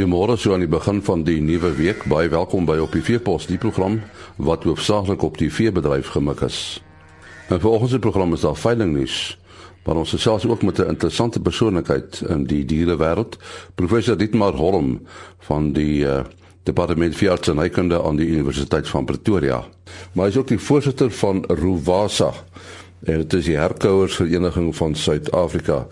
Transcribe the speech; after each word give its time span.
Goeiemôre 0.00 0.38
so 0.40 0.54
aan 0.54 0.62
die 0.64 0.68
begin 0.70 1.02
van 1.04 1.26
die 1.28 1.42
nuwe 1.44 1.74
week. 1.76 2.06
Baie 2.08 2.30
welkom 2.32 2.64
by 2.64 2.78
op 2.80 2.94
die 2.96 3.02
Veepos, 3.04 3.44
die 3.50 3.58
program 3.60 3.98
wat 4.40 4.62
hoofsaaklik 4.64 5.20
op 5.26 5.36
die 5.36 5.50
veebedryf 5.52 6.14
gemik 6.14 6.40
is. 6.46 6.80
En 7.52 7.60
volgens 7.60 7.92
die 7.92 8.00
program 8.00 8.32
is 8.32 8.46
daar 8.46 8.56
veiling 8.56 8.94
nuus, 8.96 9.36
maar 9.84 10.00
ons 10.00 10.14
gesels 10.16 10.46
ook 10.48 10.62
met 10.64 10.80
'n 10.80 10.88
interessante 10.88 11.40
persoonlikheid 11.40 12.22
in 12.28 12.46
die 12.48 12.64
dierewêreld, 12.64 13.36
professor 13.74 14.16
Dietmar 14.16 14.56
Holm 14.56 15.04
van 15.38 15.72
die 15.72 16.00
uh, 16.00 16.24
Departement 16.62 17.16
Veearts 17.16 17.48
en 17.48 17.58
Heikunde 17.58 18.02
aan 18.02 18.16
die 18.16 18.28
Universiteit 18.28 18.88
van 18.88 19.04
Pretoria. 19.04 19.64
Maar 20.12 20.24
hy 20.24 20.30
is 20.30 20.36
ook 20.36 20.48
die 20.48 20.58
voorsitter 20.58 21.10
van 21.10 21.44
Rovasa. 21.44 22.32
Dit 23.00 23.32
is 23.32 23.44
die 23.44 23.56
herkouersvereniging 23.56 24.76
van 24.76 24.94
Suid-Afrika. 24.94 25.86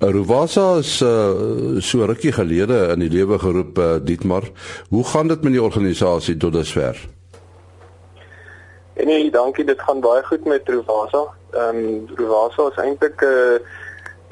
Rovasa 0.00 0.78
is 0.78 1.02
uh, 1.02 1.78
so 1.80 2.04
rukkie 2.08 2.32
gelede 2.32 2.88
in 2.94 3.02
die 3.04 3.10
lewe 3.12 3.36
geroep 3.38 3.78
uh, 3.78 3.96
Dietmar. 4.00 4.46
Hoe 4.88 5.04
gaan 5.04 5.28
dit 5.28 5.42
met 5.42 5.52
die 5.52 5.62
organisasie 5.62 6.36
tot 6.36 6.52
dusver? 6.52 6.96
Nee, 8.96 9.30
dankie, 9.30 9.64
dit 9.64 9.80
gaan 9.80 10.00
baie 10.00 10.22
goed 10.24 10.48
met 10.48 10.68
Rovasa. 10.68 11.26
Ehm 11.52 11.82
um, 11.82 12.08
Rovasa 12.16 12.70
is 12.70 12.80
eintlik 12.80 13.20
'n 13.20 13.28
uh, 13.28 13.60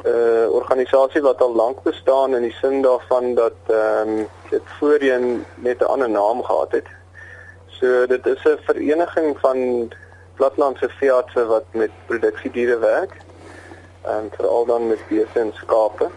'n 0.05 0.09
uh, 0.09 0.49
organisasie 0.57 1.21
wat 1.21 1.41
al 1.45 1.55
lank 1.55 1.83
bestaan 1.83 2.35
in 2.35 2.43
die 2.49 2.57
sin 2.63 2.81
daarvan 2.83 3.35
dat 3.35 3.61
ehm 3.67 4.09
um, 4.09 4.27
dit 4.51 4.65
voorheen 4.81 5.45
net 5.55 5.81
'n 5.81 5.93
ander 5.93 6.11
naam 6.11 6.43
gehad 6.43 6.73
het. 6.73 6.89
So 7.67 8.07
dit 8.07 8.27
is 8.27 8.41
'n 8.45 8.59
vereniging 8.65 9.37
van 9.39 9.93
platlandse 10.35 10.89
veeartse 10.89 11.47
wat 11.47 11.65
met 11.73 11.91
produksiediere 12.07 12.79
werk 12.79 13.28
en 14.03 14.31
veral 14.31 14.65
dan 14.65 14.87
met 14.87 15.09
beeste 15.09 15.39
en 15.39 15.53
skape. 15.55 16.09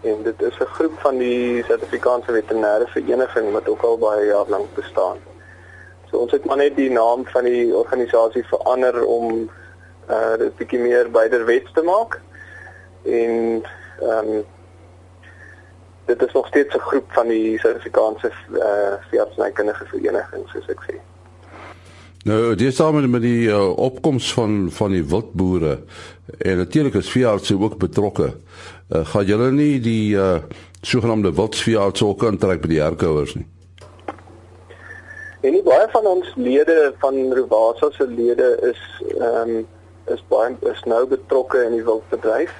En 0.00 0.22
dit 0.22 0.42
is 0.42 0.58
'n 0.58 0.64
groep 0.64 0.98
van 0.98 1.18
die 1.18 1.64
Suid-Afrikaanse 1.64 2.32
Veterinêre 2.32 2.86
Vereniging 2.86 3.52
wat 3.52 3.68
ook 3.68 3.82
al 3.82 3.98
baie 3.98 4.26
jaar 4.26 4.48
lank 4.48 4.74
bestaan. 4.74 5.16
So 6.10 6.16
ons 6.16 6.32
het 6.32 6.44
maar 6.44 6.56
net 6.56 6.76
die 6.76 6.90
naam 6.90 7.26
van 7.26 7.44
die 7.44 7.76
organisasie 7.76 8.46
verander 8.46 9.04
om 9.04 9.50
uh 10.10 10.36
dit 10.38 10.56
bietjie 10.56 10.78
meer 10.78 11.10
byderwets 11.10 11.72
te 11.72 11.82
maak. 11.82 12.20
En 13.02 13.62
ehm 14.00 14.28
um, 14.28 14.44
dit 16.04 16.22
is 16.22 16.32
nog 16.32 16.46
steeds 16.46 16.74
'n 16.74 16.78
groep 16.78 17.12
van 17.12 17.26
die 17.26 17.58
Suid-Afrikaanse 17.58 18.32
uh 18.52 18.94
veeartsnykundige 19.10 19.84
vereniging 19.84 20.48
soos 20.48 20.68
ek 20.68 20.82
sê. 20.90 21.11
Nou, 22.22 22.54
dis 22.54 22.76
saam 22.78 23.00
met 23.10 23.22
die 23.24 23.48
uh, 23.50 23.76
opkoms 23.82 24.28
van 24.34 24.68
van 24.70 24.92
die 24.94 25.02
wildboere 25.02 25.80
en 26.38 26.60
natuurlik 26.60 26.94
is 26.94 27.10
veeartse 27.10 27.56
ook 27.58 27.80
betrokke. 27.82 28.28
Uh, 28.88 29.00
gaan 29.10 29.24
julle 29.26 29.48
nie 29.50 29.80
die 29.82 30.14
uh, 30.14 30.36
sogenaamde 30.86 31.32
wildsveeartse 31.34 32.06
ook 32.06 32.22
aantrek 32.28 32.62
by 32.62 32.70
die 32.70 32.78
herkouers 32.78 33.34
nie? 33.34 33.46
En 35.42 35.50
nie 35.50 35.64
baie 35.66 35.88
van 35.90 36.06
ons 36.06 36.30
lede 36.38 36.92
van 37.02 37.18
Rovasa 37.34 37.90
se 37.90 38.06
lede 38.06 38.54
is 38.70 38.82
ehm 39.18 39.56
um, 39.58 39.66
is 40.14 40.22
baie 40.30 40.54
is 40.70 40.86
nou 40.86 41.02
betrokke 41.10 41.66
in 41.66 41.74
die 41.74 41.84
wildbedryf 41.86 42.54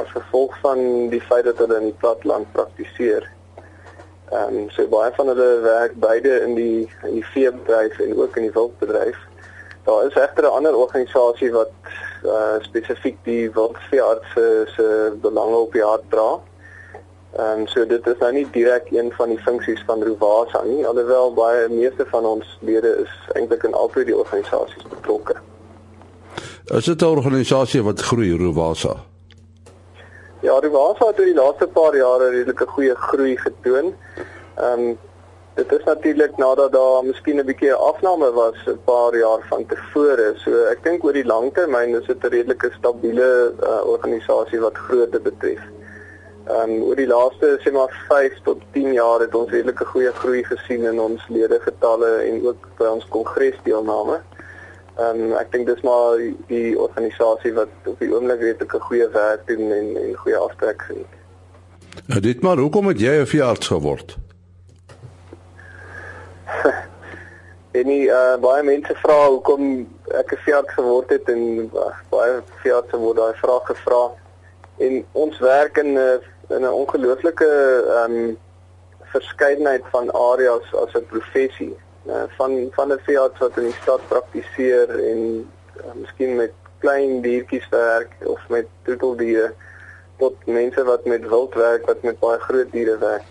as 0.00 0.08
gevolg 0.16 0.56
van 0.64 1.10
die 1.12 1.20
feit 1.28 1.44
dat 1.44 1.60
hulle 1.60 1.82
in 1.82 1.90
die 1.90 2.00
platteland 2.00 2.48
praktiseer. 2.56 3.28
Ehm 4.30 4.56
um, 4.56 4.70
so 4.70 4.88
baie 4.90 5.12
van 5.14 5.28
hulle 5.30 5.60
werk 5.62 5.92
beide 6.02 6.40
in 6.40 6.54
die 6.54 6.88
in 7.02 7.12
die 7.20 7.26
veebedryf 7.32 7.98
en 7.98 8.16
ook 8.18 8.36
in 8.36 8.42
die 8.42 8.52
wildbedryf. 8.52 9.18
Daar 9.84 10.06
is 10.06 10.14
egter 10.14 10.44
'n 10.44 10.56
ander 10.58 10.76
organisasie 10.76 11.52
wat 11.52 11.70
uh, 12.24 12.58
spesifiek 12.60 13.18
die 13.22 13.50
wildveeartse 13.50 14.66
se 14.74 15.16
belange 15.20 15.56
op 15.56 15.72
die 15.72 15.82
hart 15.82 16.02
dra. 16.08 16.40
Ehm 17.36 17.60
um, 17.60 17.66
so 17.66 17.86
dit 17.86 18.06
is 18.06 18.18
nou 18.18 18.32
nie 18.32 18.46
direk 18.50 18.90
een 18.90 19.12
van 19.12 19.28
die 19.28 19.38
funksies 19.38 19.82
van 19.86 20.02
Rovasa 20.02 20.62
nie, 20.62 20.86
alhoewel 20.86 21.34
baie 21.34 21.68
meeste 21.68 22.06
van 22.06 22.24
ons 22.24 22.58
lede 22.60 22.96
is 23.02 23.12
eintlik 23.32 23.62
in 23.62 23.74
albei 23.74 24.04
die 24.04 24.16
organisasies 24.16 24.88
betrokke. 24.88 25.36
Is 26.64 26.84
dit 26.84 27.02
'n 27.02 27.04
organisasie 27.04 27.82
wat 27.82 28.00
groei 28.00 28.36
Rovasa? 28.36 28.96
Ja, 30.46 30.60
die 30.62 30.70
Waasa 30.70 31.08
het 31.08 31.18
oor 31.18 31.26
die 31.26 31.34
laaste 31.34 31.66
paar 31.74 31.96
jare 31.98 32.28
redelike 32.30 32.66
goeie 32.70 32.94
groei 33.08 33.32
getoon. 33.40 33.88
Ehm 34.62 34.82
um, 34.84 34.98
dit 35.56 35.72
is 35.72 35.84
natuurlik 35.88 36.36
nadat 36.38 36.72
daar 36.72 37.04
miskien 37.04 37.40
'n 37.40 37.46
bietjie 37.48 37.72
afname 37.74 38.28
was 38.32 38.58
'n 38.66 38.78
paar 38.84 39.16
jaar 39.16 39.42
van 39.48 39.66
tevore. 39.66 40.28
So 40.44 40.50
ek 40.72 40.84
dink 40.84 41.04
oor 41.04 41.12
die 41.12 41.26
lang 41.26 41.50
termyn 41.54 41.96
is 42.00 42.06
dit 42.06 42.24
'n 42.24 42.34
redelike 42.36 42.70
stabiele 42.78 43.30
uh, 43.62 43.82
organisasie 43.94 44.60
wat 44.60 44.78
grootte 44.86 45.20
betref. 45.20 45.62
Ehm 46.46 46.70
um, 46.70 46.82
oor 46.82 46.96
die 46.96 47.10
laaste 47.14 47.58
sê 47.64 47.72
maar 47.72 48.04
5 48.08 48.40
tot 48.44 48.62
10 48.72 48.92
jaar 48.92 49.20
het 49.20 49.34
ons 49.34 49.50
redelike 49.50 49.84
goeie 49.84 50.12
groei 50.12 50.44
gesien 50.44 50.84
in 50.84 51.00
ons 51.00 51.28
lede 51.28 51.58
getalle 51.60 52.12
en 52.28 52.46
ook 52.46 52.68
by 52.78 52.86
ons 52.86 53.08
kongresdeelname. 53.08 54.14
Ehm 54.14 54.35
um, 54.98 55.32
ek 55.36 55.52
dink 55.52 55.66
dis 55.66 55.82
maar 55.86 56.18
die, 56.48 56.78
organisasie 56.78 57.52
wat 57.56 57.68
op 57.86 57.98
die 58.00 58.12
oomblik 58.12 58.40
weet 58.40 58.62
ek 58.62 58.74
'n 58.74 58.88
goeie 58.88 59.08
werk 59.08 59.46
doen 59.46 59.72
en 59.72 59.96
en 59.96 60.14
goeie 60.14 60.36
aftrek 60.36 60.84
sien. 60.88 61.04
Nou 62.06 62.20
dit 62.20 62.40
maar 62.42 62.56
hoekom 62.56 62.86
het 62.86 63.00
jy 63.00 63.20
'n 63.20 63.26
veearts 63.26 63.68
geword? 63.68 64.16
en 67.78 67.86
nie 67.86 68.06
uh, 68.08 68.36
baie 68.40 68.62
mense 68.62 68.94
vra 69.02 69.28
hoekom 69.28 69.88
ek 70.14 70.32
'n 70.32 70.42
veearts 70.44 70.72
geword 70.72 71.10
het 71.10 71.28
en 71.28 71.70
uh, 71.74 71.92
baie 72.10 72.42
veeartse 72.62 72.96
word 72.96 73.16
daai 73.16 73.34
vraag 73.34 73.66
gevra. 73.66 74.10
En 74.78 75.04
ons 75.12 75.38
werk 75.38 75.76
in 75.76 75.98
'n 75.98 76.20
in 76.48 76.62
'n 76.62 76.78
ongelooflike 76.82 77.48
ehm 77.88 78.12
um, 78.12 78.38
verskeidenheid 79.16 79.84
van 79.90 80.12
areas 80.12 80.74
as 80.74 80.92
'n 80.94 81.06
professie. 81.06 81.76
Eh, 82.06 82.22
van 82.36 82.68
van 82.70 82.92
'n 82.92 83.00
veearts 83.02 83.38
wat 83.38 83.56
in 83.56 83.62
die 83.62 83.78
stad 83.82 84.00
praktiseer 84.08 84.90
en 84.90 85.50
uh, 85.76 85.92
miskien 85.94 86.36
met 86.36 86.52
klein 86.78 87.20
diertjies 87.20 87.68
werk 87.68 88.12
of 88.24 88.40
met 88.48 88.66
troeteldiere 88.82 89.52
tot 90.16 90.34
mense 90.44 90.84
wat 90.84 91.04
met 91.04 91.28
wild 91.28 91.54
werk 91.54 91.86
wat 91.86 92.02
met 92.02 92.18
baie 92.18 92.38
groot 92.38 92.70
diere 92.70 92.98
werk. 92.98 93.26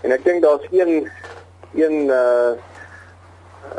En 0.00 0.10
ek 0.10 0.24
dink 0.24 0.42
daar's 0.42 0.66
een 0.70 1.10
een 1.74 2.06
uh 2.06 2.52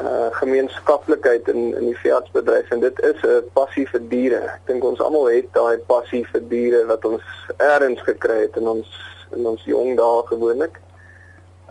uh 0.04 0.28
gemeenskaplikheid 0.32 1.48
in 1.48 1.76
in 1.80 1.86
die 1.86 1.98
veeartsbedryf 2.04 2.70
en 2.70 2.80
dit 2.80 3.02
is 3.02 3.24
'n 3.24 3.50
passie 3.54 3.88
vir 3.90 4.08
diere. 4.08 4.42
Ek 4.60 4.66
dink 4.66 4.84
ons 4.84 5.00
almal 5.02 5.26
het 5.26 5.54
daai 5.54 5.78
passie 5.78 6.26
vir 6.28 6.48
diere 6.48 6.86
wat 6.86 7.06
ons 7.06 7.24
eers 7.58 8.02
gekry 8.02 8.42
het 8.42 8.56
in 8.56 8.68
ons 8.68 8.90
in 9.32 9.48
ons 9.48 9.64
jong 9.64 9.96
dae 9.98 10.24
gewoonlik. 10.26 10.83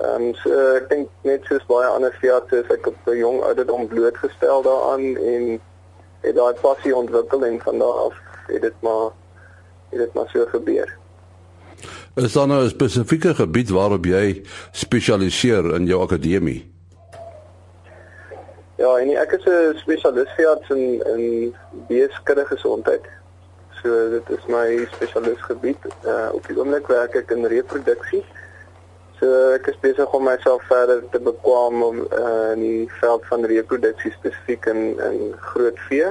Ehm 0.00 0.22
um, 0.22 0.34
so 0.34 0.50
ek 0.76 0.88
dink 0.88 1.08
net 1.22 1.44
soos 1.44 1.64
baie 1.68 1.86
ander 1.86 2.14
veeartse 2.20 2.62
is 2.62 2.70
ek 2.72 2.86
op 2.86 2.96
'n 3.06 3.16
jong 3.16 3.42
ouderdom 3.42 3.86
blootgestel 3.88 4.62
daaraan 4.62 5.16
en 5.16 5.60
het 6.20 6.34
daai 6.34 6.54
passie 6.60 6.96
ontwikkel 6.96 7.44
en 7.44 7.60
van 7.60 7.78
daar 7.78 7.98
af 8.08 8.14
het 8.46 8.62
dit 8.62 8.80
maar 8.80 9.10
het 9.90 9.98
dit 9.98 10.12
maar 10.14 10.28
so 10.32 10.46
gebeur. 10.48 10.98
Is 12.14 12.32
daar 12.32 12.46
nou 12.46 12.64
'n 12.64 12.68
spesifieke 12.68 13.34
gebied 13.34 13.70
waarop 13.70 14.04
jy 14.04 14.42
spesialiseer 14.70 15.74
in 15.74 15.86
jou 15.86 16.02
akademie? 16.02 16.70
Ja, 18.76 18.96
en 18.96 19.10
ek 19.16 19.32
is 19.32 19.44
'n 19.44 19.76
spesialis 19.76 20.30
veearts 20.36 20.68
in 20.68 21.02
in 21.14 21.54
beeskudde 21.88 22.44
gesondheid. 22.44 23.04
So 23.82 24.10
dit 24.10 24.38
is 24.38 24.46
my 24.46 24.88
spesialisgebied. 24.92 25.78
Uh, 26.04 26.28
op 26.32 26.46
die 26.46 26.58
oomblik 26.58 26.86
werk 26.86 27.14
ek 27.14 27.30
in 27.30 27.44
reproduksie. 27.44 28.24
So 29.22 29.52
ek 29.54 29.68
is 29.70 29.76
besig 29.78 30.14
om 30.18 30.24
myself 30.26 30.64
verder 30.66 31.04
te 31.12 31.20
bekwam 31.22 31.76
om 31.86 31.98
uh, 32.10 32.48
in 32.56 32.62
die 32.64 32.86
veld 32.98 33.26
van 33.30 33.44
reproduksie 33.46 34.10
spesifiek 34.16 34.66
in 34.72 34.80
in 34.98 35.20
groot 35.52 35.78
vee. 35.86 36.08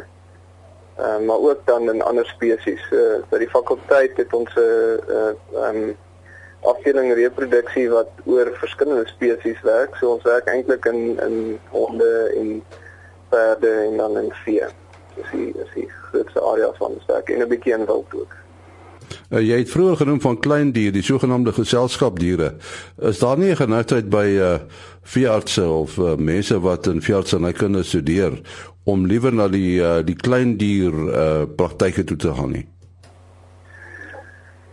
Uh, 0.96 1.18
maar 1.28 1.44
ook 1.44 1.66
dan 1.68 1.90
in 1.92 2.00
ander 2.08 2.26
spesies. 2.30 2.86
Uh, 2.96 3.20
by 3.28 3.42
die 3.44 3.50
fakulteit 3.52 4.16
het 4.16 4.32
ons 4.34 4.56
'n 4.56 4.64
uh, 4.64 5.18
uh, 5.18 5.68
um, 5.68 5.98
afdeling 6.72 7.12
reproduksie 7.20 7.90
wat 7.92 8.24
oor 8.24 8.54
verskillende 8.64 9.08
spesies 9.12 9.60
werk. 9.68 10.00
So 10.00 10.16
ons 10.16 10.24
werk 10.24 10.48
eintlik 10.48 10.88
in 10.88 11.20
in 11.20 11.60
honde 11.76 12.32
en 12.40 12.64
perde 13.30 13.74
en 13.92 13.98
dan 13.98 14.18
in 14.24 14.32
vee. 14.46 14.72
Dis 15.20 15.36
die 15.36 15.52
is 15.52 15.76
die 15.76 15.90
grootste 16.08 16.40
area 16.40 16.72
van 16.80 16.96
ons 16.96 17.12
werk 17.12 17.30
en 17.30 17.44
'n 17.44 17.52
bietjie 17.52 17.76
in 17.76 17.86
wild 17.92 18.16
ook. 18.16 18.41
Uh, 19.30 19.40
jy 19.40 19.58
het 19.62 19.70
vroeër 19.70 19.96
genoem 20.02 20.22
van 20.22 20.40
klein 20.40 20.72
diere, 20.72 20.92
die 20.92 21.04
sogenaamde 21.04 21.54
geselskapdiere. 21.54 22.54
Is 23.02 23.20
daar 23.20 23.38
nie 23.38 23.52
'n 23.52 23.56
geneigtheid 23.56 24.10
by 24.10 24.28
uh 24.38 24.60
veeartse 25.04 25.66
of 25.66 25.98
uh, 25.98 26.16
mense 26.16 26.60
wat 26.60 26.88
in 26.88 27.02
veeartsenykunde 27.02 27.84
studeer 27.84 28.42
om 28.84 29.06
liewer 29.06 29.34
na 29.34 29.48
die 29.48 29.82
uh, 29.82 30.00
die 30.06 30.16
klein 30.16 30.58
dier 30.58 30.94
uh 30.94 31.44
praktyke 31.56 32.04
toe 32.04 32.18
te 32.18 32.34
gaan 32.34 32.52
nie? 32.52 32.68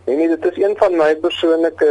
Nee, 0.05 0.15
nee, 0.15 0.27
dit 0.27 0.45
is 0.45 0.63
een 0.63 0.75
van 0.77 0.95
my 0.95 1.15
persoonlike 1.15 1.89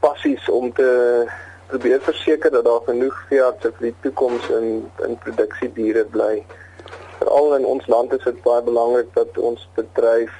passies 0.00 0.48
om 0.48 0.72
te 0.72 1.26
probeer 1.66 2.00
verseker 2.00 2.50
dat 2.50 2.64
daar 2.64 2.80
genoeg 2.84 3.16
veeartse 3.28 3.72
vir 3.76 3.86
die 3.90 3.94
toekoms 4.00 4.48
in 4.48 4.90
in 5.06 5.18
produksiediere 5.18 6.04
bly. 6.04 6.44
Veral 7.18 7.56
in 7.56 7.64
ons 7.64 7.86
land 7.86 8.12
is 8.12 8.24
dit 8.24 8.42
baie 8.42 8.62
belangrik 8.62 9.14
dat 9.14 9.38
ons 9.38 9.68
bedryf 9.74 10.34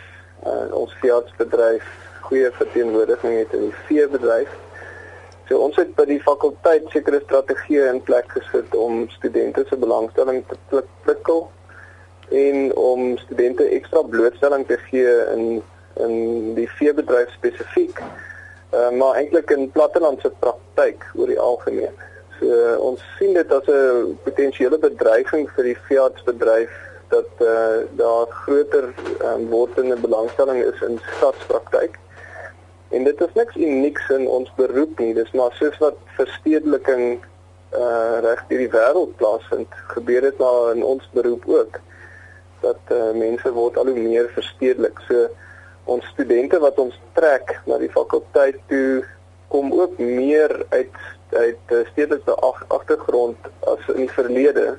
uh, 0.47 0.69
ons 0.77 0.95
veeartsbedryf 1.01 1.87
goeie 2.29 2.51
verteenwoordiging 2.53 3.39
het 3.39 3.53
in 3.57 3.69
die 3.69 3.79
veebedryf. 3.89 4.51
So 5.49 5.63
ons 5.65 5.79
het 5.81 5.95
by 5.97 6.05
die 6.11 6.21
fakulteit 6.21 6.89
sekere 6.93 7.23
strategieë 7.25 7.87
in 7.95 8.03
plek 8.05 8.29
gesit 8.37 8.75
om 8.77 9.07
studente 9.15 9.65
se 9.69 9.79
belangstelling 9.81 10.43
te 10.49 10.83
prikkel 11.07 11.47
en 12.29 12.75
om 12.77 13.17
studente 13.23 13.65
ekstra 13.79 14.03
blootstelling 14.03 14.67
te 14.69 14.77
gee 14.91 15.15
in 15.35 15.63
in 15.99 16.55
die 16.55 16.69
veebedryf 16.79 17.33
spesifiek. 17.35 17.99
Uh, 18.71 18.91
maar 18.95 19.17
eintlik 19.19 19.51
in 19.51 19.71
plattelandse 19.75 20.31
praktyk 20.39 21.03
oor 21.17 21.27
die 21.27 21.41
algemeen. 21.41 21.97
So 22.39 22.47
uh, 22.47 22.77
ons 22.91 23.03
sien 23.19 23.33
dit 23.35 23.53
as 23.53 23.67
'n 23.67 24.19
potensiële 24.23 24.79
bedreiging 24.79 25.49
vir 25.57 25.65
die 25.73 25.79
veeartsbedryf 25.89 26.77
dat 27.09 27.31
uh, 27.39 27.85
daar 27.97 28.27
groter 28.31 28.95
um, 29.23 29.49
wordende 29.49 29.97
belangstelling 29.97 30.63
is 30.65 30.81
in 30.81 31.01
stadspraktyk. 31.17 31.99
En 32.89 33.05
dit 33.05 33.21
is 33.21 33.33
niks 33.35 33.57
unieks 33.57 34.09
in 34.09 34.29
ons 34.29 34.53
beroep 34.57 34.99
nie, 34.99 35.15
dis 35.15 35.31
maar 35.37 35.53
soos 35.53 35.77
wat 35.79 35.99
verstedeliking 36.17 37.21
uh 37.77 38.21
reg 38.25 38.41
deur 38.49 38.63
die 38.63 38.71
wêreld 38.73 39.11
plaasvind, 39.21 39.75
gebeur 39.93 40.25
dit 40.25 40.39
nou 40.41 40.71
in 40.73 40.81
ons 40.85 41.05
beroep 41.13 41.43
ook 41.53 41.81
dat 42.63 42.81
uh, 42.91 43.11
mense 43.13 43.53
word 43.53 43.77
al 43.77 43.91
hoe 43.93 43.99
meer 43.99 44.31
verstedelik. 44.33 44.97
So 45.07 45.29
ons 45.85 46.07
studente 46.15 46.59
wat 46.65 46.81
ons 46.81 46.97
trek 47.13 47.59
na 47.69 47.77
die 47.79 47.93
fakulteit 47.93 48.57
toe 48.73 49.05
kom 49.53 49.73
ook 49.73 50.01
meer 50.01 50.65
uit 50.69 50.97
uit 51.29 51.73
stedelike 51.91 52.35
agtergrond 52.73 53.49
as 53.69 53.89
in 53.93 54.07
die 54.07 54.13
verlede. 54.17 54.79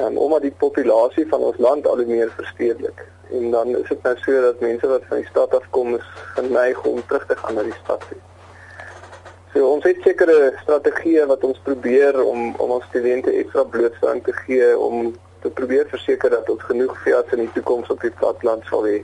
Um, 0.00 0.16
omdat 0.18 0.42
die 0.42 0.54
populasie 0.56 1.26
van 1.28 1.40
ons 1.44 1.58
land 1.58 1.86
al 1.86 1.96
hoe 2.00 2.06
meer 2.06 2.30
verstedelik 2.36 3.02
en 3.30 3.50
dan 3.50 3.68
is 3.76 3.88
dit 3.88 4.02
nou 4.02 4.16
so 4.18 4.40
dat 4.40 4.60
mense 4.60 4.86
wat 4.86 5.02
van 5.08 5.16
die 5.16 5.26
stad 5.26 5.54
af 5.54 5.66
kom 5.70 5.94
is 5.94 6.06
geneig 6.34 6.84
om 6.84 7.02
terug 7.06 7.26
te 7.26 7.36
gaan 7.36 7.54
na 7.54 7.62
die 7.62 7.78
stad 7.82 8.02
toe. 8.08 8.18
So 9.52 9.66
ons 9.66 9.86
het 9.86 9.98
sekere 10.06 10.52
strategieë 10.62 11.26
wat 11.30 11.44
ons 11.46 11.60
probeer 11.66 12.18
om 12.22 12.54
om 12.56 12.74
ons 12.78 12.86
studente 12.90 13.34
ekstra 13.42 13.64
blootstelling 13.74 14.22
te 14.24 14.34
gee 14.44 14.72
om 14.78 15.12
te 15.42 15.50
probeer 15.60 15.86
verseker 15.90 16.30
dat 16.30 16.50
ons 16.50 16.66
genoeg 16.68 16.96
veearts 17.04 17.36
in 17.36 17.44
die 17.44 17.52
toekoms 17.58 17.90
op 17.90 18.02
die 18.06 18.14
platteland 18.22 18.66
sal 18.70 18.86
hê. 18.86 18.98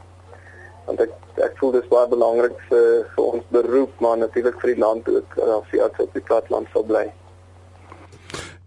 Want 0.87 1.02
ek 1.06 1.14
ek 1.46 1.58
voel 1.61 1.76
dis 1.76 1.88
baie 1.93 2.08
belangrik 2.08 2.58
vir 2.70 2.90
vir 3.14 3.25
ons 3.25 3.46
beroep, 3.55 3.94
maar 4.00 4.19
natuurlik 4.19 4.58
vir 4.62 4.75
die 4.75 4.82
land 4.82 5.08
ook 5.08 5.38
dat 5.38 5.70
veearts 5.75 6.05
op 6.06 6.19
die 6.19 6.26
platteland 6.31 6.70
sal 6.73 6.87
bly. 6.90 7.06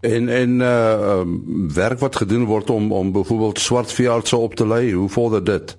En 0.00 0.28
en 0.28 0.60
uh 0.60 1.18
um, 1.18 1.72
werk 1.74 1.98
wat 1.98 2.16
gedoen 2.16 2.44
word 2.44 2.70
om 2.70 2.92
om 2.92 3.12
byvoorbeeld 3.12 3.58
swart 3.58 3.92
veeartse 3.92 4.36
op 4.36 4.54
te 4.54 4.66
lei, 4.66 4.92
hoe 4.92 5.08
vorder 5.08 5.44
dit? 5.44 5.76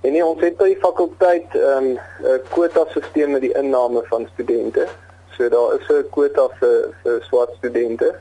En 0.00 0.12
nie, 0.12 0.24
ons 0.24 0.40
het 0.40 0.56
by 0.58 0.66
die 0.72 0.80
fakulteit 0.82 1.54
ehm, 1.54 1.92
'n 1.92 1.98
um, 2.32 2.40
kwota 2.50 2.84
stelsel 2.90 3.28
met 3.28 3.40
die 3.40 3.52
inname 3.54 4.02
van 4.10 4.26
studente. 4.32 4.88
So 5.36 5.48
daar 5.48 5.78
is 5.78 5.86
'n 5.88 6.10
kwota 6.10 6.48
vir 6.58 6.94
vir 7.02 7.22
swart 7.22 7.54
studente. 7.58 8.14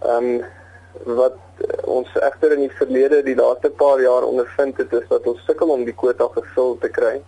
Ehm 0.00 0.24
um, 0.24 0.44
wat 1.04 1.36
ons 1.84 2.08
egter 2.14 2.52
in 2.52 2.60
die 2.60 2.76
verlede 2.76 3.22
die 3.22 3.36
laaste 3.36 3.70
paar 3.70 4.00
jaar 4.00 4.22
ondervind 4.22 4.76
het 4.76 4.92
is 4.92 5.08
dat 5.08 5.26
ons 5.26 5.44
sukkel 5.44 5.68
om 5.68 5.84
die 5.84 5.94
kwota 5.94 6.28
gevul 6.34 6.78
te 6.80 6.88
kry 6.88 7.20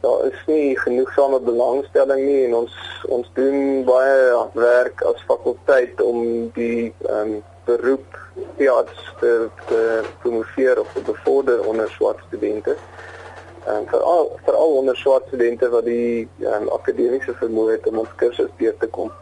daar 0.00 0.26
is 0.26 0.40
nie 0.46 0.78
genoegsame 0.78 1.40
belangstelling 1.40 2.24
nie 2.24 2.44
en 2.46 2.54
ons 2.54 2.74
ons 3.08 3.30
doen 3.34 3.84
baie 3.84 4.42
werk 4.54 5.02
as 5.10 5.24
fakulteit 5.30 6.02
om 6.02 6.50
die 6.58 6.92
ehm 7.06 7.38
um, 7.38 7.38
beroep 7.68 8.16
teats 8.56 9.14
te, 9.20 9.48
te 9.68 9.80
promoveer 10.22 10.80
of 10.80 10.92
te 10.92 11.02
bevorder 11.04 11.66
onder 11.68 11.90
swart 11.90 12.22
studente. 12.26 12.76
En 13.66 13.84
veral 13.90 14.38
veral 14.44 14.76
onder 14.76 14.96
swart 14.96 15.26
studente 15.26 15.68
wat 15.68 15.84
die 15.84 16.28
um, 16.40 16.68
akademiese 16.72 17.34
vermoë 17.40 17.74
het 17.74 17.88
om 17.90 17.98
ons 18.04 18.14
kursus 18.16 18.48
deur 18.56 18.76
te 18.80 18.88
kom. 18.88 19.12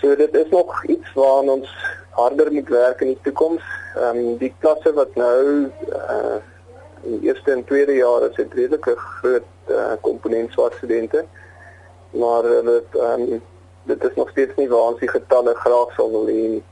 So 0.00 0.16
dit 0.16 0.34
is 0.34 0.48
nog 0.50 0.84
iets 0.84 1.12
waaraan 1.14 1.52
ons 1.58 1.74
harder 2.16 2.52
moet 2.52 2.68
werk 2.68 3.04
in 3.04 3.12
die 3.12 3.20
toekoms. 3.28 3.68
Ehm 3.96 4.22
um, 4.22 4.32
die 4.40 4.54
klasse 4.64 4.94
wat 4.96 5.12
nou 5.20 5.68
uh, 5.92 6.40
die 7.02 7.20
eerste 7.20 7.52
en 7.52 7.64
tweede 7.64 7.94
jaar 7.94 8.22
is 8.28 8.36
dit 8.36 8.54
redelik 8.54 8.86
'n 8.86 8.96
groot 8.96 9.48
uh, 9.68 9.92
komponent 10.00 10.52
swart 10.52 10.74
studente. 10.74 11.24
Maar 12.10 12.42
dit 12.42 12.88
ehm 12.92 13.20
um, 13.20 13.42
dit 13.82 14.04
is 14.04 14.14
nog 14.14 14.30
steeds 14.30 14.54
nie 14.56 14.68
waar 14.68 14.92
ons 14.92 15.00
die 15.00 15.08
getalle 15.08 15.54
graag 15.54 15.92
sou 15.96 16.10
wil 16.10 16.26
hê 16.26 16.48
nie. 16.54 16.64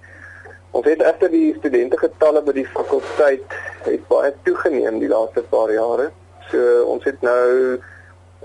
Ons 0.70 0.86
het 0.86 1.02
egter 1.02 1.30
die 1.30 1.54
studente 1.58 1.98
getalle 1.98 2.42
by 2.42 2.52
die 2.52 2.66
fakulteit 2.66 3.56
het 3.82 4.06
baie 4.08 4.34
toegeneem 4.42 5.00
die 5.02 5.08
laaste 5.10 5.42
paar 5.50 5.72
jare. 5.72 6.10
So 6.50 6.84
ons 6.84 7.04
het 7.04 7.20
nou 7.26 7.80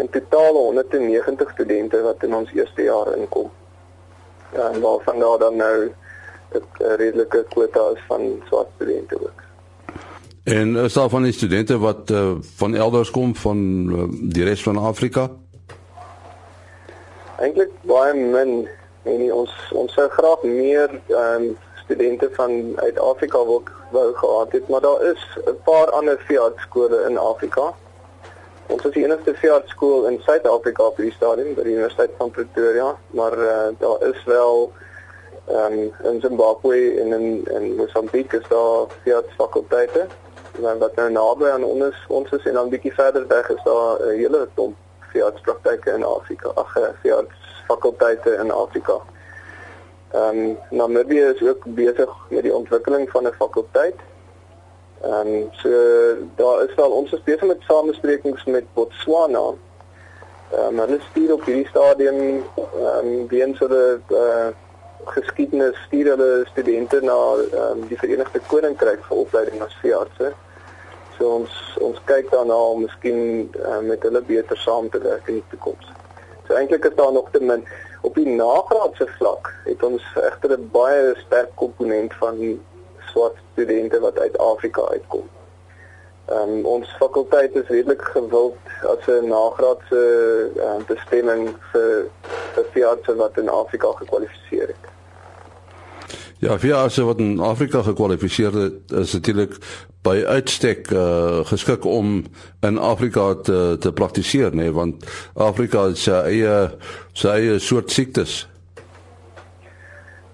in 0.02 0.10
totaal 0.10 0.58
190 0.58 1.52
studente 1.52 2.02
wat 2.02 2.24
in 2.24 2.36
ons 2.36 2.52
eerste 2.54 2.88
jaar 2.90 3.14
inkom. 3.18 3.52
Ja, 4.54 4.72
en 4.72 4.82
waarvan 4.82 5.20
daar 5.20 5.38
dan 5.38 5.56
nou 5.56 5.78
'n 6.54 6.96
redelike 6.96 7.46
kwota 7.50 7.90
is 7.94 8.04
van 8.08 8.44
swart 8.48 8.68
studente 8.76 9.16
ook. 9.16 9.45
En 10.46 10.76
is 10.76 10.94
daar 10.94 11.10
van 11.10 11.24
die 11.24 11.32
studente 11.34 11.78
wat 11.78 12.10
uh, 12.10 12.32
van 12.56 12.76
elders 12.76 13.12
kom 13.12 13.36
van 13.36 13.58
uh, 13.90 14.04
die 14.34 14.44
res 14.44 14.64
van 14.64 14.78
Afrika? 14.78 15.30
Eintlik 17.40 17.72
baie 17.82 18.14
min. 18.14 18.68
En 19.04 19.24
ons 19.34 19.54
ons 19.74 19.94
sou 19.94 20.06
graag 20.10 20.44
meer 20.44 20.92
um, 21.10 21.48
studente 21.84 22.30
van 22.34 22.52
uit 22.76 23.00
Afrika 23.00 23.42
wou 23.46 23.64
wou 23.92 24.14
gehad 24.14 24.52
het, 24.52 24.68
maar 24.70 24.82
daar 24.82 25.02
is 25.12 25.24
'n 25.46 25.58
paar 25.64 25.90
ander 25.90 26.22
veeartskole 26.28 27.06
in 27.10 27.18
Afrika. 27.18 27.74
Ons 28.68 28.86
is 28.86 28.94
die 28.94 29.04
enigste 29.04 29.34
veeartskool 29.34 30.06
in 30.08 30.22
Suid-Afrika 30.22 30.84
op 30.84 30.98
hierdie 30.98 31.16
stadium 31.16 31.54
by 31.54 31.64
die 31.64 31.74
Universiteit 31.74 32.12
van 32.18 32.32
Pretoria, 32.32 32.96
maar 33.08 33.38
uh, 33.38 33.74
daar 33.80 34.14
is 34.14 34.24
wel 34.26 34.72
ehm 35.46 35.74
um, 35.74 36.12
in 36.12 36.22
Zimbabwe 36.22 37.02
en 37.02 37.14
in 37.14 37.46
in 37.58 37.76
Mosambik 37.76 38.34
is 38.34 38.48
daar 38.50 38.86
veeartsfakulteite 39.02 40.08
dan 40.62 40.78
wat 40.78 40.96
nou 40.96 41.10
naby 41.12 41.50
aan 41.50 41.64
ons 41.64 41.96
ons 42.08 42.32
is 42.32 42.46
en 42.46 42.54
dan 42.54 42.70
bietjie 42.70 42.94
verder 42.94 43.28
weg 43.28 43.50
is 43.50 43.64
daar 43.64 44.00
'n 44.00 44.18
hele 44.18 44.48
klomp 44.54 44.76
veeartspraktyke 45.16 45.92
in 45.92 46.04
Afrika, 46.04 46.52
ag 46.56 46.76
eh, 46.76 46.90
veeartsfakulteite 47.02 48.36
in 48.44 48.52
Afrika. 48.52 49.00
Ehm 50.12 50.40
um, 50.40 50.58
Namibië 50.70 51.24
is 51.34 51.42
ook 51.48 51.64
besig 51.66 52.12
met 52.30 52.44
die 52.44 52.56
ontwikkeling 52.56 53.10
van 53.10 53.28
'n 53.28 53.34
fakulteit. 53.38 53.96
Ehm 55.02 55.28
um, 55.28 55.50
so 55.52 55.70
daar 56.36 56.64
is 56.64 56.76
wel 56.76 56.92
ons 56.92 57.12
is 57.12 57.24
besig 57.24 57.48
met 57.48 57.68
samesprekings 57.68 58.46
met 58.46 58.74
Botswana. 58.74 59.54
Ehm 60.52 60.68
um, 60.68 60.80
hulle 60.80 61.00
stuur 61.10 61.34
op 61.34 61.44
hierdie 61.46 61.68
stadium 61.68 62.20
ehm 62.56 63.08
um, 63.08 63.28
weens 63.28 63.60
hulle 63.60 64.00
uh, 64.10 64.48
geskiedenis 65.06 65.84
stuur 65.86 66.06
hulle 66.06 66.46
studente 66.52 67.02
na 67.02 67.18
um, 67.34 67.88
die 67.88 67.98
Verenigde 67.98 68.40
Koninkryk 68.48 69.04
vir 69.04 69.18
opleiding 69.18 69.62
as 69.62 69.78
veeartse. 69.82 70.34
So 71.18 71.30
ons 71.40 71.78
ons 71.82 72.00
kyk 72.06 72.32
daarna 72.32 72.56
om 72.56 72.82
miskien 72.82 73.52
uh, 73.60 73.80
met 73.80 74.04
hulle 74.04 74.22
beter 74.22 74.58
saam 74.58 74.90
te 74.90 75.00
werk 75.00 75.28
in 75.28 75.40
die 75.40 75.50
toekoms. 75.54 75.92
So 76.48 76.54
eintlik 76.54 76.86
is 76.86 76.96
daar 76.96 77.14
nog 77.14 77.30
te 77.32 77.40
min 77.40 77.66
op 78.06 78.16
die 78.16 78.28
nagraadse 78.28 79.08
vlak 79.18 79.54
het 79.66 79.84
ons 79.84 80.04
egter 80.22 80.58
'n 80.58 80.70
baie 80.72 81.16
sterk 81.26 81.56
komponent 81.56 82.14
van 82.14 82.60
swart 83.12 83.38
studente 83.52 84.00
wat 84.00 84.20
uit 84.20 84.38
Afrika 84.38 84.82
uitkom. 84.82 85.30
Ehm 86.26 86.50
um, 86.50 86.66
ons 86.66 86.96
fakulteit 86.98 87.56
is 87.56 87.68
redelik 87.68 88.02
gewild 88.02 88.58
as 88.94 89.08
'n 89.08 89.28
nagraadse 89.28 90.02
uh, 90.56 90.78
bestemming 90.88 91.56
vir 91.72 92.10
vir 92.54 92.66
veeartse 92.74 93.16
wat 93.16 93.38
in 93.38 93.50
Afrika 93.50 93.92
gekwalifiseer 93.92 94.68
het. 94.68 94.85
Ja, 96.46 96.60
veeartse 96.60 97.04
wat 97.04 97.20
in 97.20 97.40
Afrika 97.40 97.82
gekwalifiseer 97.82 98.54
het, 98.54 98.92
is 98.92 99.14
natuurlik 99.14 99.56
by 100.06 100.20
uitstek 100.26 100.92
uh, 100.94 101.40
geskik 101.50 101.86
om 101.90 102.26
in 102.62 102.78
Afrika 102.78 103.34
te 103.34 103.78
te 103.80 103.94
praktiseer 103.94 104.54
nee, 104.56 104.72
want 104.72 105.06
Afrika 105.34 105.88
het 105.90 105.98
sy 105.98 106.20
eie 106.30 106.54
sy 107.18 107.34
eie 107.34 107.58
soort 107.60 107.90
siektes. 107.90 108.44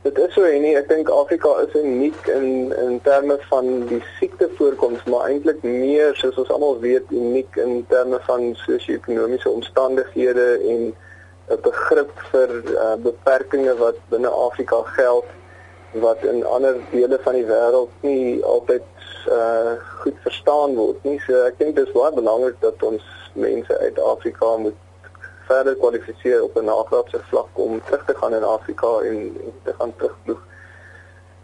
Dit 0.03 0.19
is 0.19 0.35
so 0.35 0.43
en 0.43 0.67
ek 0.67 0.91
dink 0.91 1.09
Afrika 1.15 1.55
is 1.63 1.79
uniek 1.79 2.27
in 2.35 2.75
in 2.83 2.99
terme 3.07 3.39
van 3.47 3.73
die 3.87 4.03
siektevoorkoms 4.19 5.07
maar 5.07 5.29
eintlik 5.31 5.63
meer 5.63 6.17
soos 6.19 6.43
ons 6.43 6.51
almal 6.51 6.81
weet 6.83 7.07
uniek 7.15 7.55
in 7.55 7.85
terme 7.87 8.19
van 8.27 8.49
sosio-ekonomiese 8.65 9.49
omstandighede 9.49 10.49
en 10.73 10.89
'n 10.91 11.61
begrip 11.63 12.11
vir 12.31 12.57
uh, 12.73 12.97
beperkings 12.99 13.79
wat 13.79 14.03
binne 14.11 14.39
Afrika 14.49 14.83
geld 14.97 15.37
wat 15.91 16.23
in 16.23 16.45
ander 16.45 16.75
dele 16.91 17.19
van 17.21 17.33
die 17.33 17.45
wêreld 17.45 17.89
nie 18.01 18.43
altyd 18.43 18.83
uh 19.29 19.73
goed 20.01 20.15
verstaan 20.23 20.75
word 20.75 21.03
nie. 21.03 21.19
So 21.25 21.43
ek 21.45 21.57
dink 21.59 21.75
dit 21.75 21.87
is 21.87 21.93
baie 21.93 22.13
belangrik 22.15 22.55
dat 22.61 22.83
ons 22.83 23.03
mense 23.33 23.77
uit 23.77 23.99
Afrika 23.99 24.55
moet 24.57 24.77
verder 25.47 25.75
kwalifiseer 25.75 26.43
op 26.43 26.55
'n 26.57 26.65
nagraadse 26.65 27.19
vlak 27.29 27.49
om 27.53 27.81
terug 27.85 28.05
te 28.05 28.15
gaan 28.15 28.33
in 28.33 28.43
Afrika 28.43 28.87
en, 28.87 29.17
en 29.45 29.53
te 29.63 29.73
gaan 29.73 29.93
terugvloeg. 29.95 30.41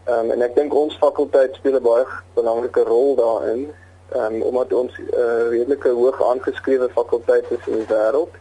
Ehm 0.06 0.20
um, 0.20 0.32
en 0.32 0.42
ek 0.42 0.56
dink 0.56 0.74
ons 0.74 0.98
fakulteit 0.98 1.56
speel 1.56 1.76
'n 1.76 1.84
baie 1.84 2.06
belangrike 2.34 2.84
rol 2.84 3.16
daarin. 3.16 3.74
Ehm 4.10 4.36
um, 4.36 4.42
omdat 4.42 4.74
ons 4.74 4.98
'n 4.98 5.08
uh, 5.14 5.50
redelike 5.50 5.90
hoog 5.90 6.24
aangeskrewe 6.24 6.90
fakulteit 6.90 7.46
is 7.52 7.68
in 7.68 7.84
die 7.84 7.92
wêreld 7.96 8.34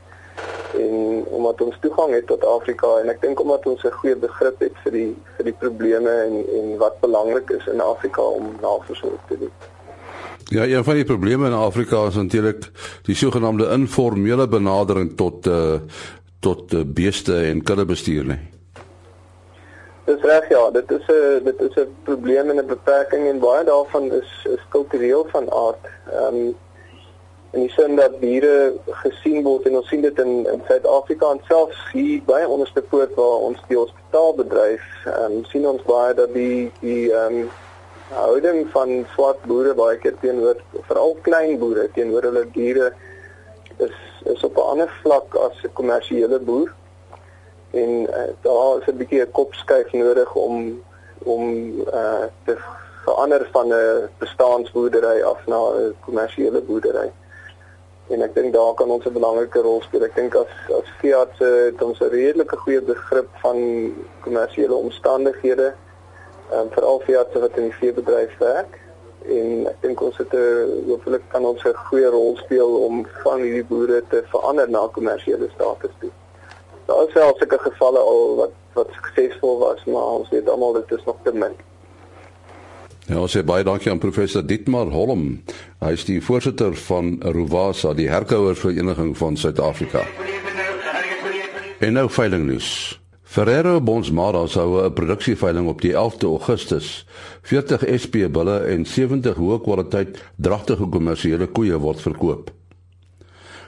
en 0.74 1.24
omdat 1.30 1.60
ons 1.60 1.76
toegang 1.80 2.14
het 2.14 2.26
tot 2.26 2.44
Afrika 2.44 2.86
en 3.00 3.08
ek 3.08 3.20
dink 3.20 3.40
omdat 3.40 3.66
ons 3.66 3.84
'n 3.84 3.98
goeie 4.00 4.16
begrip 4.16 4.60
het 4.60 4.76
vir 4.84 4.92
die 4.92 5.12
vir 5.36 5.44
die 5.44 5.58
probleme 5.58 6.10
en 6.10 6.34
en 6.58 6.76
wat 6.78 7.00
belangrik 7.00 7.50
is 7.50 7.66
in 7.66 7.80
Afrika 7.80 8.22
om 8.22 8.56
navorsing 8.60 9.12
te 9.28 9.38
doen. 9.38 9.52
Ja, 10.48 10.66
een 10.66 10.84
van 10.84 10.94
die 10.94 11.04
probleme 11.04 11.46
in 11.46 11.52
Afrika 11.52 12.06
is 12.06 12.14
natuurlik 12.14 12.70
die 13.02 13.14
sogenaamde 13.14 13.68
informele 13.68 14.48
benadering 14.48 15.16
tot 15.16 15.46
uh 15.46 15.78
tot 16.40 16.72
uh, 16.72 16.80
beeste 16.84 17.34
en 17.34 17.62
kuddebestuur 17.62 18.24
nie. 18.24 18.38
Dis 20.06 20.22
reg 20.22 20.48
ja, 20.48 20.70
dit 20.70 20.90
is 20.90 21.06
'n 21.08 21.44
dit 21.44 21.60
is 21.60 21.74
'n 21.74 21.94
probleem 22.02 22.50
en 22.50 22.56
'n 22.56 22.66
beperking 22.66 23.28
en 23.28 23.38
baie 23.38 23.64
daarvan 23.64 24.12
is 24.12 24.46
is 24.54 24.62
kultureel 24.68 25.26
van 25.30 25.50
aard. 25.50 25.84
Ehm 26.12 26.34
um, 26.34 26.56
in 27.56 27.62
die 27.62 27.72
sin 27.72 27.96
dat 27.96 28.18
diere 28.20 28.74
gesien 29.02 29.40
word 29.44 29.64
en 29.68 29.78
ons 29.78 29.88
sien 29.88 30.02
dit 30.04 30.18
in 30.20 30.32
in 30.52 30.62
Suid-Afrika 30.68 31.30
en 31.32 31.40
selfs 31.48 31.78
hier 31.94 32.20
by 32.28 32.42
onderste 32.44 32.82
poort 32.90 33.14
waar 33.16 33.46
ons 33.48 33.62
die 33.70 33.78
hospitaal 33.78 34.34
bedryf, 34.42 34.84
ehm 35.06 35.38
um, 35.38 35.46
sien 35.52 35.64
ons 35.70 35.86
baie 35.88 36.12
dat 36.18 36.34
die 36.36 36.66
die 36.82 37.06
ehm 37.12 37.40
um, 37.40 37.48
houding 38.10 38.60
van 38.74 38.92
swart 39.14 39.40
boere 39.50 39.72
baie 39.80 39.96
keer 40.02 40.14
teenoor 40.20 40.60
veral 40.90 41.16
klein 41.28 41.56
boere 41.62 41.88
teenoor 41.96 42.28
hulle 42.28 42.44
diere 42.58 42.92
is 43.88 43.96
is 44.36 44.44
op 44.44 44.60
'n 44.60 44.70
ander 44.74 44.92
vlak 45.00 45.40
as 45.48 45.64
'n 45.64 45.72
kommersiële 45.80 46.38
boer. 46.38 46.72
En 47.70 47.90
uh, 48.04 48.30
daar 48.44 48.78
is 48.80 48.88
'n 48.92 48.98
bietjie 49.02 49.22
'n 49.24 49.36
kopskuif 49.40 49.92
nodig 49.92 50.34
om 50.34 50.82
om 51.24 51.42
uh, 52.00 52.28
te 52.44 52.56
verander 53.04 53.48
van 53.52 53.68
'n 53.72 54.08
bestaansboerdery 54.18 55.22
af 55.22 55.46
na 55.46 55.60
'n 55.70 55.94
kommersiële 56.04 56.60
boerdery 56.60 57.12
en 58.08 58.22
ek 58.22 58.34
dink 58.34 58.52
daar 58.54 58.74
kan 58.74 58.90
ons 58.90 59.04
'n 59.06 59.12
belangrike 59.12 59.60
rol 59.60 59.82
speel. 59.82 60.04
Ek 60.04 60.14
dink 60.14 60.34
as 60.34 60.52
as 60.78 60.88
Fiat 61.00 61.30
se 61.38 61.44
het 61.44 61.82
ons 61.82 62.00
'n 62.00 62.10
redelike 62.10 62.56
goeie 62.56 62.80
begrip 62.80 63.28
van 63.42 63.58
kommersiële 64.20 64.74
omstandighede. 64.74 65.74
Ehm 66.50 66.60
um, 66.60 66.70
veral 66.70 67.00
Fiat 67.00 67.28
se 67.32 67.38
wat 67.38 67.56
in 67.56 67.62
die 67.62 67.78
veebedryf 67.80 68.38
werk 68.38 68.78
en 69.28 69.66
ek 69.66 69.80
dink 69.82 70.00
ons 70.00 70.16
het 70.16 70.32
'n 70.32 70.84
hopelik 70.86 71.22
kan 71.28 71.44
ons 71.44 71.64
'n 71.64 71.74
goeie 71.88 72.06
rol 72.06 72.36
speel 72.36 72.70
om 72.86 73.06
van 73.22 73.40
hierdie 73.40 73.64
boere 73.64 74.02
te 74.10 74.22
verander 74.30 74.70
na 74.70 74.88
kommersiële 74.92 75.48
status 75.54 75.94
toe. 76.00 76.10
Daar 76.86 77.06
is 77.08 77.12
wel 77.12 77.34
sulke 77.36 77.58
gevalle 77.58 77.98
al 77.98 78.36
wat 78.36 78.54
wat 78.72 78.88
suksesvol 78.92 79.58
was, 79.58 79.84
maar 79.84 80.02
ons 80.02 80.28
weet 80.28 80.48
almal 80.48 80.72
dit 80.72 80.92
is 80.92 81.04
nog 81.04 81.16
te 81.22 81.32
min. 81.32 81.56
Ja, 83.06 83.20
ons 83.22 83.36
sê 83.36 83.44
baie 83.46 83.62
dankie 83.62 83.86
aan 83.92 84.00
professor 84.02 84.42
Dietmar 84.42 84.88
Holm. 84.90 85.44
Hy 85.78 85.92
is 85.94 86.04
die 86.08 86.18
voorsitter 86.18 86.74
van 86.88 87.12
Rovasa, 87.22 87.92
die 87.94 88.08
herkouervereniging 88.10 89.12
van 89.14 89.36
Suid-Afrika. 89.38 90.02
En 91.78 91.94
nou 91.94 92.08
veilingnuus. 92.10 92.68
Ferrero 93.22 93.78
Bonsmara 93.80 94.46
sou 94.46 94.82
'n 94.82 94.92
produksieveiling 94.92 95.68
op 95.68 95.80
die 95.80 95.92
11de 95.92 96.26
Augustus 96.26 97.06
40 97.42 97.84
SP 98.02 98.26
bulle 98.32 98.58
en 98.74 98.86
70 98.86 99.36
hoë 99.36 99.60
kwaliteit 99.62 100.18
dragtige 100.36 100.88
kommersiële 100.88 101.46
koeie 101.46 101.78
word 101.78 102.00
verkoop. 102.00 102.50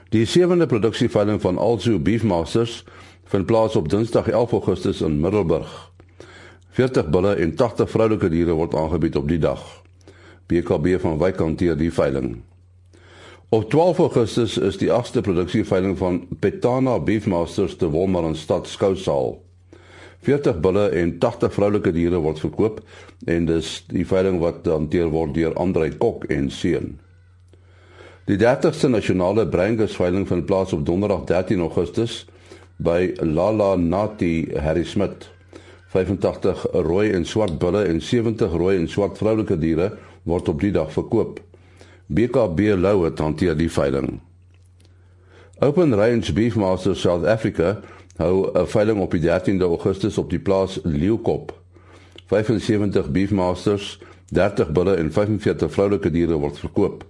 Die 0.08 0.26
7de 0.26 0.66
produksieveiling 0.66 1.40
van 1.40 1.58
Alzu 1.58 1.98
Beefmasters 1.98 2.84
vind 3.24 3.46
plaas 3.46 3.76
op 3.76 3.88
Dinsdag 3.88 4.28
11 4.28 4.52
Augustus 4.52 5.00
in 5.00 5.20
Middelburg. 5.20 5.90
40 6.78 7.08
bulle 7.10 7.32
en 7.34 7.56
80 7.58 7.88
vroulike 7.90 8.28
diere 8.30 8.54
word 8.54 8.74
aangebied 8.78 9.16
op 9.18 9.24
die 9.26 9.40
dag. 9.42 9.62
BKB 10.46 11.00
van 11.02 11.16
Wyk 11.18 11.40
hanteer 11.42 11.74
die 11.74 11.90
veiling. 11.90 12.36
Op 13.50 13.64
12 13.70 13.98
Augustus 14.04 14.52
is 14.62 14.76
die 14.78 14.90
8ste 14.94 15.24
produksieveiling 15.26 15.96
van 15.98 16.20
Petana 16.38 17.00
Beefmasters 17.02 17.74
te 17.80 17.88
Wolmaranstad 17.90 18.70
skousaal. 18.70 19.40
40 20.22 20.60
bulle 20.62 20.84
en 21.00 21.16
80 21.18 21.52
vroulike 21.56 21.92
diere 21.96 22.20
word 22.22 22.38
verkoop 22.44 22.78
en 23.26 23.48
dis 23.48 23.72
die 23.90 24.06
veiling 24.06 24.38
wat 24.38 24.68
hanteer 24.70 25.10
word 25.10 25.34
deur 25.34 25.56
Andrei 25.58 25.88
Kok 25.96 26.28
en 26.30 26.46
seun. 26.50 26.92
Die 28.30 28.38
30ste 28.38 28.92
nasionale 28.92 29.48
breinsveiling 29.50 30.28
vind 30.30 30.46
plaas 30.46 30.76
op 30.78 30.86
Donderdag 30.86 31.26
13 31.26 31.66
Augustus 31.66 32.20
by 32.76 33.16
Lala 33.18 33.74
Nati 33.74 34.46
Harry 34.54 34.86
Smith. 34.86 35.26
85 35.88 36.66
rooi 36.72 37.10
en 37.16 37.24
swart 37.24 37.58
bulle 37.58 37.84
en 37.88 38.00
70 38.02 38.52
rooi 38.52 38.76
en 38.76 38.88
swart 38.88 39.18
vroulike 39.18 39.56
diere 39.58 39.92
word 40.28 40.48
op 40.48 40.60
die 40.60 40.72
dag 40.72 40.92
verkoop. 40.92 41.40
BKB 42.06 42.74
Lou 42.76 43.04
het 43.04 43.18
hanteer 43.18 43.56
die 43.56 43.70
veiling. 43.72 44.18
Open 45.64 45.94
Range 45.96 46.32
Beefmasters 46.32 47.00
South 47.00 47.24
Africa 47.24 47.80
hou 48.16 48.50
'n 48.52 48.66
veiling 48.66 49.00
op 49.00 49.10
die 49.10 49.20
13de 49.20 49.64
Augustus 49.64 50.18
op 50.18 50.30
die 50.30 50.38
plaas 50.38 50.80
Leeukop. 50.84 51.52
75 52.26 53.10
Beefmasters, 53.10 54.00
30 54.28 54.70
bulle 54.70 54.94
en 54.94 55.12
45 55.12 55.72
vroulike 55.72 56.10
diere 56.10 56.34
word 56.34 56.58
verkoop. 56.58 57.04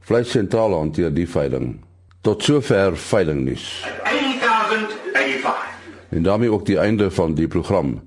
Vleis 0.00 0.30
sentraal 0.30 0.72
hanteer 0.72 1.14
die 1.14 1.28
veiling. 1.28 1.80
Tot 2.20 2.42
sover 2.42 2.96
veilingnuus. 2.96 3.84
8085 4.02 5.74
En 6.08 6.22
daarmee 6.22 6.52
ook 6.52 6.66
die 6.66 6.78
einde 6.78 7.10
van 7.10 7.34
die 7.34 7.48
program. 7.48 8.05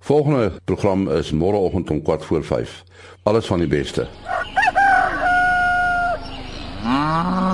Volgende 0.00 0.52
program 0.64 1.08
is 1.10 1.30
môreoggend 1.30 1.90
om 1.90 2.00
4 2.04 2.20
voor 2.20 2.44
5. 2.44 2.82
Alles 3.22 3.46
van 3.46 3.58
die 3.58 3.68
beste. 3.68 4.08
Ah. 6.84 7.49